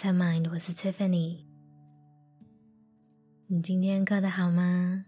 [0.00, 1.38] Hi, Mind，我是 Tiffany。
[3.48, 5.06] 你今天过得好吗？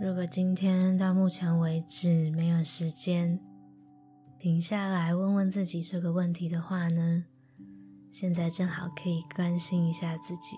[0.00, 3.40] 如果今天到目前为止没有时间
[4.38, 7.24] 停下来问问自己这个问题的话呢，
[8.12, 10.56] 现在正好可以关心一下自己。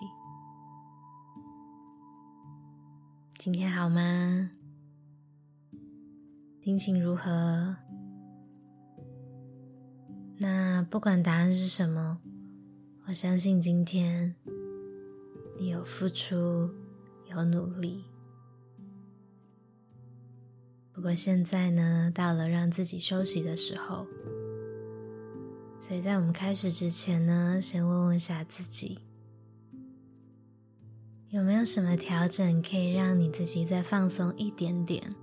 [3.39, 4.51] 今天好吗？
[6.63, 7.75] 心情如何？
[10.41, 12.21] 那不管答案是什么，
[13.07, 14.33] 我相信今天
[15.57, 16.69] 你有付出，
[17.29, 18.05] 有努力。
[20.93, 24.07] 不过现在呢，到了让自己休息的时候，
[25.81, 28.99] 所以在我们开始之前呢，先问问下自己。
[31.31, 35.13] 有没有什么调整可以让你自己再放松一点点？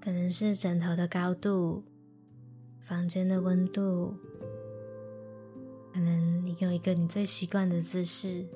[0.00, 1.84] 可能是枕头的高度、
[2.84, 4.14] 房间的温度，
[5.92, 8.46] 可能你有一个你最习惯的姿势，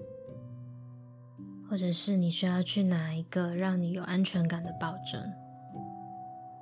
[1.69, 5.33] 或者是你需要去拿一个让你有安全感的抱枕，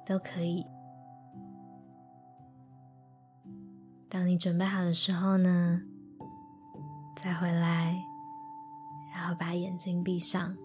[0.06, 0.64] 都可以。
[4.08, 5.82] 当你准备好的时候呢，
[7.16, 8.00] 再回来。
[9.12, 10.56] 然后把眼睛闭上，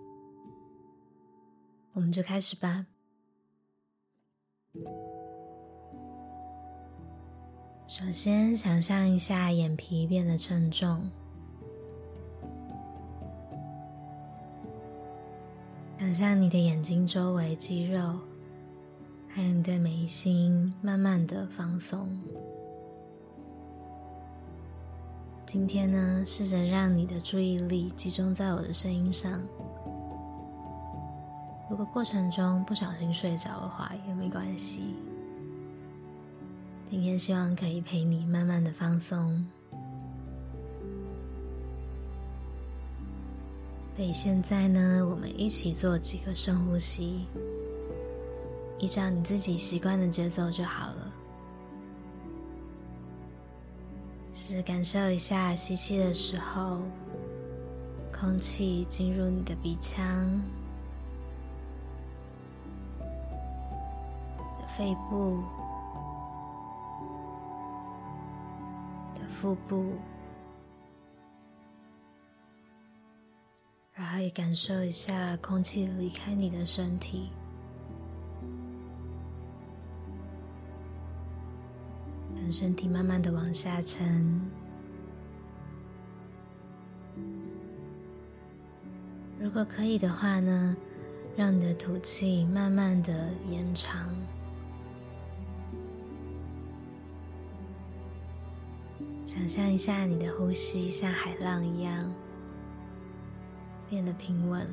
[1.94, 2.86] 我们就开始吧。
[7.92, 11.11] 首先，想象一下眼皮变得沉重，
[16.00, 18.17] 想象你的眼睛周围肌肉，
[19.28, 22.08] 还有你的眉心，慢慢的放松。
[25.45, 29.38] 今天呢，试着让你的注意力集中在我的声音上。
[31.69, 34.95] 如果过程中不小心睡着的话，也没关系。
[36.91, 39.47] 今天希望可以陪你慢慢的放松。
[43.96, 47.25] 所以现在呢，我们一起做几个深呼吸，
[48.78, 51.09] 依照你自己习惯的节奏就好了。
[54.34, 56.81] 试着感受一下吸气的时候，
[58.12, 60.41] 空气进入你的鼻腔、
[64.68, 65.41] 肺部、
[69.41, 69.97] 腹部，
[73.91, 77.31] 然后也感受一下空气离开你的身体。
[82.51, 84.41] 身体慢慢的往下沉，
[89.40, 90.75] 如果可以的话呢，
[91.35, 94.13] 让你的吐气慢慢的延长，
[99.34, 102.14] 想象一下你的呼吸像海浪一样
[103.90, 104.68] 变得平稳。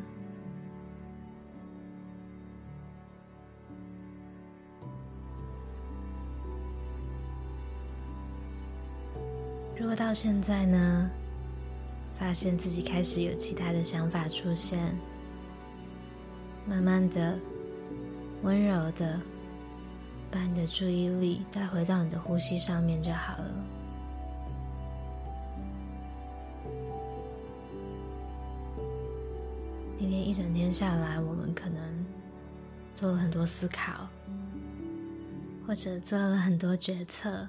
[9.76, 11.08] 如果到现在呢，
[12.18, 14.92] 发现自己开始有其他的想法出现，
[16.66, 17.38] 慢慢的、
[18.42, 19.20] 温柔的
[20.32, 23.77] 把你的注意力带回到你的呼吸上面就好了。
[30.22, 32.04] 一整天下来，我们可能
[32.94, 34.08] 做了很多思考，
[35.66, 37.48] 或者做了很多决策。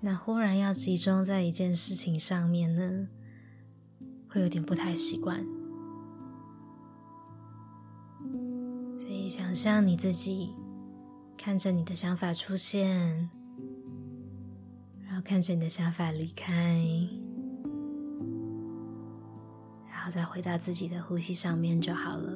[0.00, 3.08] 那忽然要集中在一件事情上面呢，
[4.28, 5.44] 会有点不太习惯。
[8.98, 10.52] 所以想象你自己
[11.36, 13.30] 看着你的想法出现，
[15.04, 16.84] 然后看着你的想法离开，
[20.02, 22.32] 后再回到自己的呼吸上面就好了。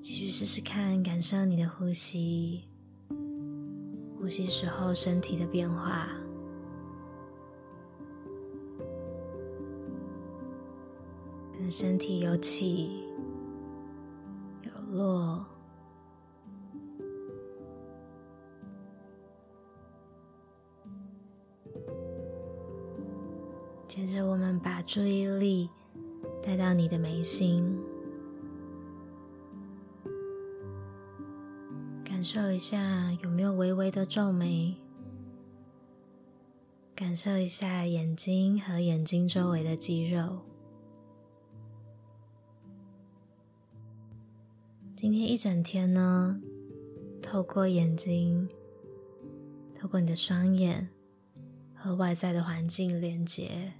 [0.00, 2.64] 继续试试看，感受你的呼吸，
[4.18, 6.08] 呼吸时候身体的变化，
[11.52, 13.04] 可能身体有起
[14.62, 15.44] 有落。
[24.10, 25.70] 着，我们把注意力
[26.42, 27.78] 带到你的眉心。
[32.04, 34.76] 感受一下有没有微微的皱眉，
[36.94, 40.40] 感受一下眼睛和眼睛周围的肌肉，
[44.94, 46.38] 今天一整天呢，
[47.22, 48.46] 透过眼睛，
[49.74, 50.90] 透过你的双眼
[51.74, 53.72] 和外在的环境连接，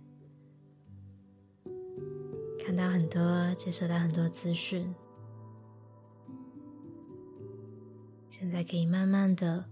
[2.71, 4.95] 看到很多，接收到很多资讯。
[8.29, 9.65] 现在可以慢慢的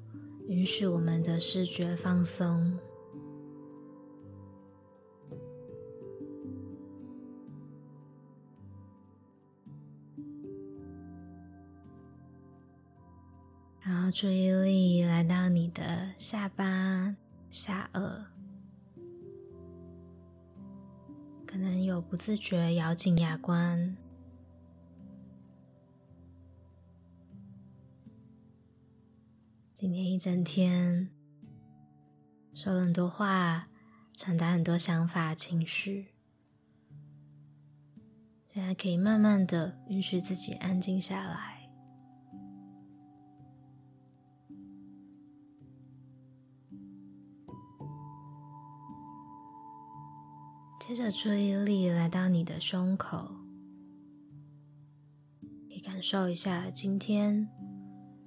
[0.48, 2.76] 允许我们的视觉放松。
[13.80, 17.14] 然后注意力来到你的下巴、
[17.48, 18.24] 下颚，
[21.50, 23.96] 可能有不自觉咬紧牙关。
[29.74, 31.08] 今天一整天
[32.52, 33.66] 说了很多话，
[34.14, 36.08] 传达很多想法、情绪，
[38.52, 41.57] 现在可以慢慢的允许自己安静下来。
[50.88, 53.18] 接着注意力来到你的胸口，
[55.42, 57.46] 可以感受一下今天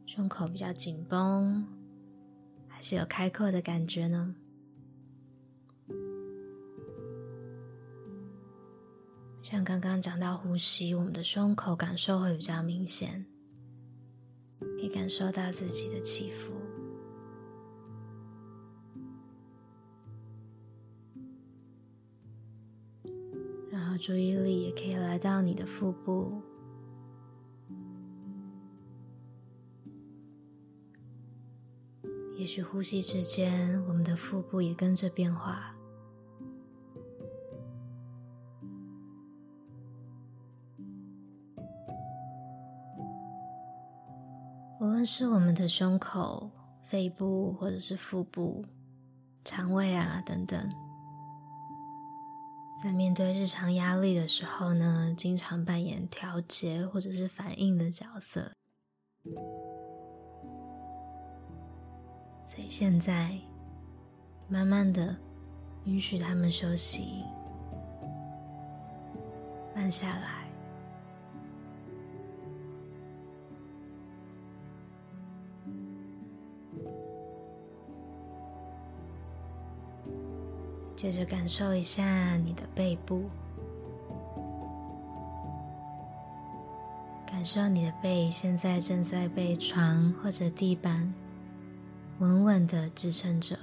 [0.06, 1.66] 胸口比较紧绷，
[2.68, 4.36] 还是有开阔的感觉呢？
[9.42, 13.26] 像刚刚讲到呼吸，我们的胸口感受会比较明显，
[14.60, 16.61] 可以感受到自己的起伏。
[23.98, 26.42] 注意力也可以来到你的腹部，
[32.38, 35.76] 也许呼吸之间，我们的腹部也跟着变化。
[44.80, 46.50] 无论是我们的胸口、
[46.82, 48.66] 肺部，或者是腹部、
[49.44, 50.68] 肠胃啊等等。
[52.84, 58.52] 在面对日常压力的时候呢，经常扮演调节或者是反应的角色。
[62.44, 63.40] 所以现在，
[64.50, 65.16] 慢慢的
[65.86, 67.24] 允许他们休息，
[69.76, 70.41] 慢下来。
[81.02, 83.24] 接着感受一下你的背部，
[87.26, 91.12] 感受你的背现在正在被床或者地板
[92.20, 93.58] 稳稳的支撑着。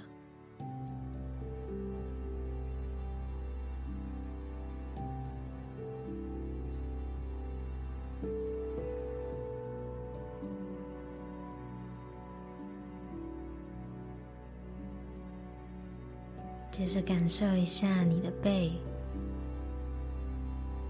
[17.03, 18.73] 感受一下你的背，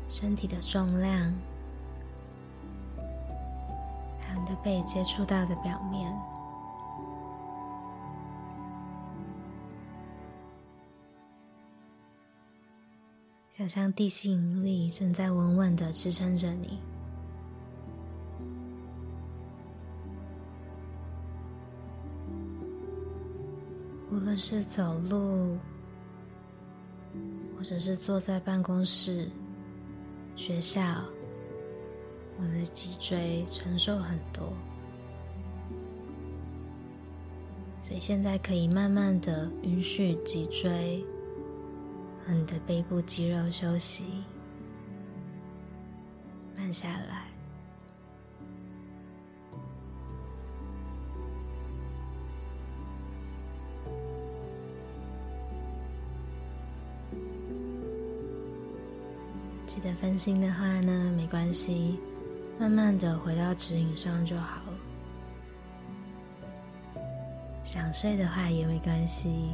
[0.09, 1.33] 身体的重量，
[4.21, 6.13] 还有你的背接触到的表面，
[13.51, 16.79] 想象地心引力正在稳稳的支撑着你。
[24.11, 25.57] 无论是走路，
[27.59, 29.29] 或者是坐在办公室、
[30.37, 30.81] 学校，
[32.37, 34.53] 我们的脊椎承受很多，
[37.81, 41.05] 所以现在可以慢慢的允许脊椎
[42.25, 44.05] 和你的背部肌肉休息，
[46.57, 47.27] 慢下来。
[59.69, 62.01] 记得分心的话呢，没关系，
[62.59, 64.73] 慢慢的回到指引上就好了。
[67.63, 69.51] 想睡的话也没关系，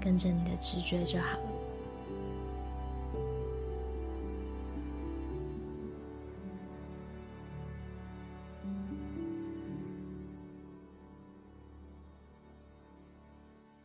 [0.00, 1.44] 跟着你的直觉就好了。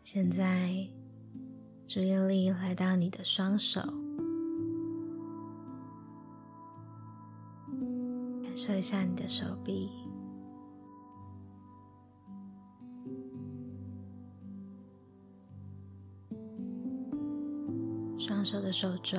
[0.03, 0.87] 现在，
[1.87, 3.81] 注意力来到你的双手。
[8.61, 9.89] 收一下你的手臂，
[18.17, 19.17] 双手的手肘，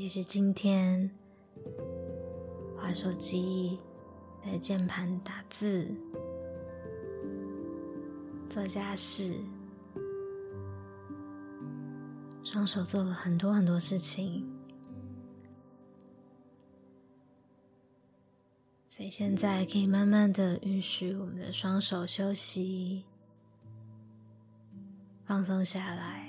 [0.00, 1.10] 也许今天
[2.74, 3.78] 滑手机，
[4.42, 5.86] 在键盘打字、
[8.48, 9.34] 做家事。
[12.42, 14.42] 双手做了很多很多事情，
[18.88, 23.04] 所以现在可以慢慢的允许我们的双手休息，
[25.26, 26.19] 放松下来。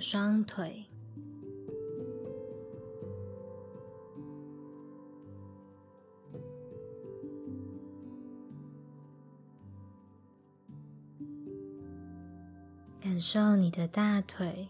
[0.00, 0.86] 双腿，
[12.98, 14.68] 感受你的大腿、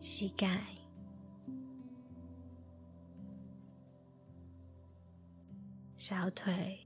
[0.00, 0.66] 膝盖。
[5.96, 6.85] 小腿、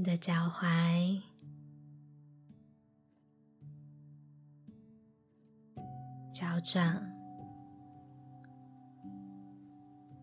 [0.00, 1.20] 你的脚踝、
[6.32, 7.06] 脚掌、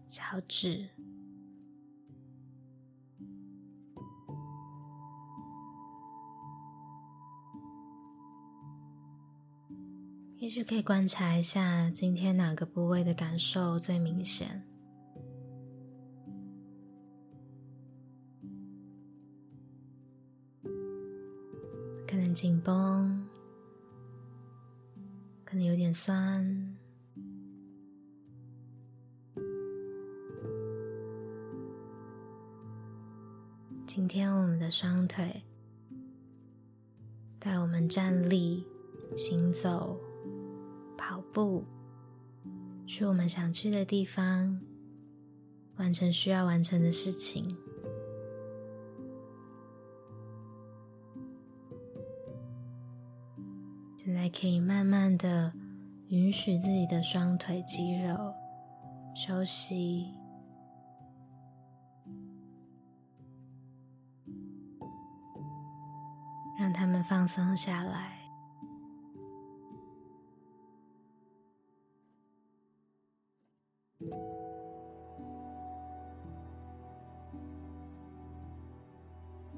[0.07, 0.89] 脚趾。
[10.37, 14.63] 也许可以观察一下，今天哪个部位的感受最明显？
[25.65, 26.75] 有点酸。
[33.85, 35.43] 今天我们的双腿
[37.39, 38.65] 带我们站立、
[39.15, 39.99] 行走。
[40.97, 41.63] 跑步，
[42.85, 44.59] 去我们想去的地方，
[45.77, 47.55] 完成需要完成的事情。
[54.07, 55.51] 现在可以慢慢的
[56.07, 58.33] 允许自己的双腿肌肉
[59.13, 60.13] 休息，
[66.57, 68.13] 让他们放松下来。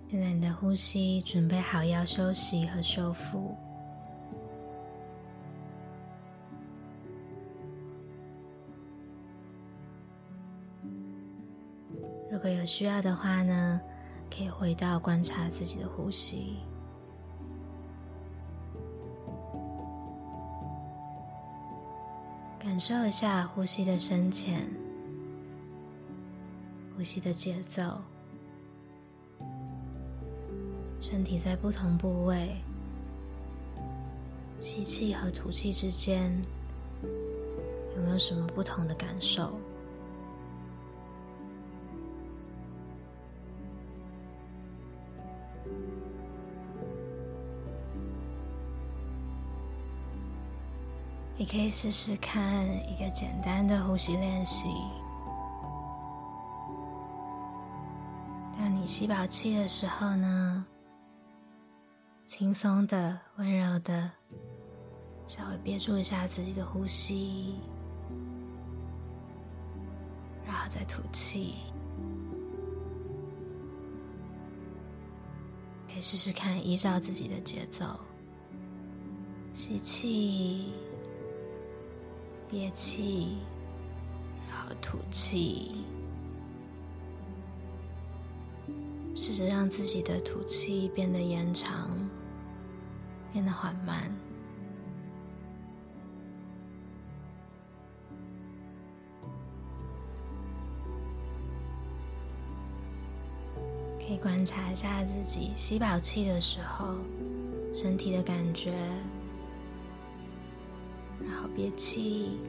[0.09, 3.55] 现在你的呼吸准备好要休息和修复。
[12.39, 13.81] 如果有需要的话呢，
[14.33, 16.59] 可以回到观察自己的呼吸，
[22.57, 24.65] 感受一下呼吸的深浅，
[26.95, 27.99] 呼吸的节奏。
[31.01, 32.55] 身体在不同部位，
[34.61, 36.31] 吸气和吐气之间，
[37.03, 39.59] 有没有什么不同的感受？
[51.37, 54.67] 你可以试试看一个简单的呼吸练习。
[58.57, 60.65] 当你吸饱气的时候呢，
[62.27, 64.11] 轻松的、温柔的，
[65.27, 67.55] 稍微憋住一下自己的呼吸，
[70.45, 71.68] 然后再吐气。
[75.99, 77.85] 以试试看，依照自己的节奏，
[79.53, 80.71] 吸气，
[82.49, 83.37] 憋气，
[84.49, 85.83] 然后吐气。
[89.13, 91.89] 试着让自己的吐气变得延长。
[93.33, 94.09] 变得缓慢，
[104.09, 106.95] 可以观察一下自己吸饱气的时候，
[107.71, 108.71] 身体的感觉，
[111.23, 112.39] 然后憋气、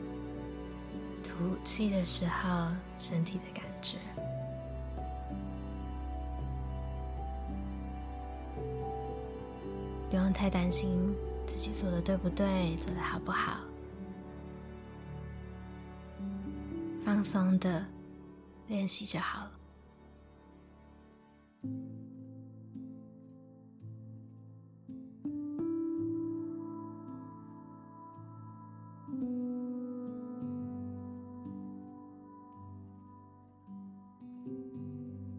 [1.23, 2.67] 吐气的时候
[2.99, 3.99] 身体的感觉。
[10.09, 11.15] 不用太担心
[11.47, 13.59] 自己做的对不对，做的好不好，
[17.05, 17.85] 放松的
[18.67, 19.60] 练习就好了。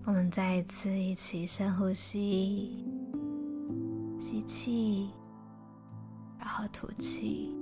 [0.03, 2.85] 我们再一次一起深呼吸，
[4.19, 5.09] 吸气，
[6.37, 7.60] 然后吐气。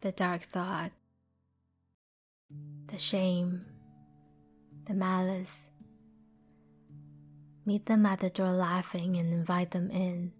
[0.00, 0.92] The dark thought,
[2.86, 3.64] the shame,
[4.86, 5.56] the malice.
[7.66, 10.32] Meet them at the door laughing and invite them in.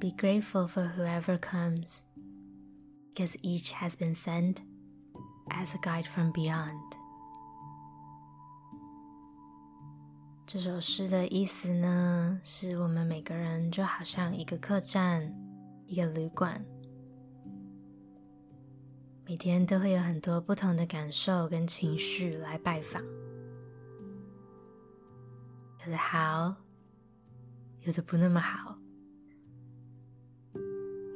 [0.00, 2.02] Be grateful for whoever comes,
[3.14, 4.60] because each has been sent
[5.50, 6.95] as a guide from beyond.
[10.46, 15.34] 这首诗的意思呢，是我们每个人就好像一个客栈、
[15.88, 16.64] 一个旅馆，
[19.26, 23.02] 每天都会有很多不同的感受跟情绪来拜访，
[25.84, 26.54] 有的好，
[27.80, 28.78] 有的不那么好，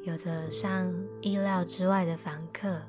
[0.03, 2.81] 有的像意料之外的访客，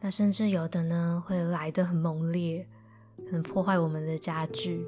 [0.00, 2.68] 那甚至有的呢会来得很猛烈。
[3.26, 4.86] 可能破坏我们的家具，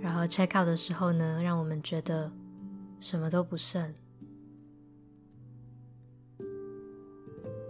[0.00, 2.30] 然后 check out 的时候呢，让我们觉得
[3.00, 3.94] 什么都不剩。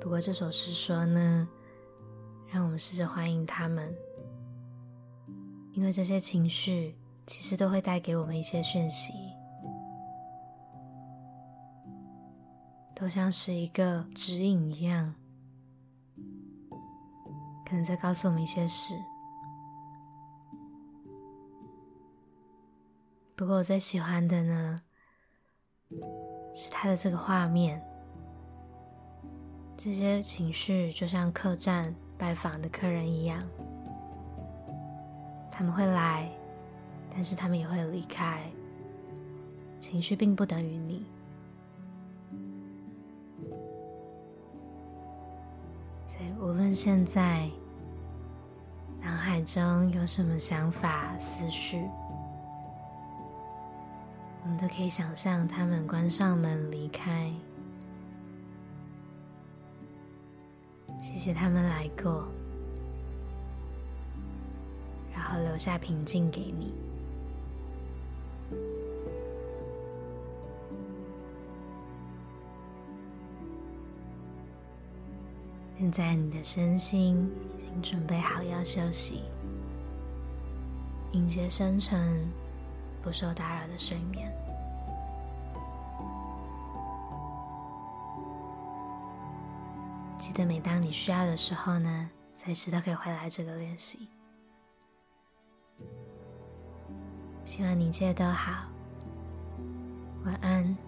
[0.01, 1.49] 不过这首诗说呢，
[2.51, 3.95] 让我们试着欢迎他们，
[5.73, 9.13] 因为这些情绪其实都会带给我们一些讯息，
[12.97, 15.15] 都像是一个指引一样，
[17.65, 18.95] 可能在告诉我们一些事。
[23.39, 24.83] 不过我最喜欢的呢，
[26.53, 27.81] 是他的这个画面，
[29.77, 33.41] 这些情绪就像客栈拜访的客人一样，
[35.53, 36.29] 他们会来，
[37.15, 38.43] 但是他们也会离开，
[39.79, 41.07] 情绪并不等于你，
[46.05, 47.49] 所以无论现在
[49.01, 51.85] 脑海中有什么想法、思绪。
[54.49, 57.31] 我们都可以想象他们关上门离开。
[61.03, 62.27] 谢谢他们来过，
[65.13, 66.75] 然后留下平静给你。
[75.79, 79.25] 现在你的身心已经准备好要休息，
[81.13, 82.27] 迎接深沉。
[83.09, 84.31] 不受打扰的睡眠。
[90.19, 94.11] 记得每当你需要的时候呢随时都可以回来这个练习。
[97.47, 98.69] 希望你一切都好。
[100.27, 100.88] 晚安。